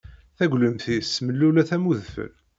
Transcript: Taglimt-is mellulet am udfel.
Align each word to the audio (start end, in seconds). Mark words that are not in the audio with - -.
Taglimt-is 0.37 1.11
mellulet 1.25 1.69
am 1.75 1.85
udfel. 1.91 2.31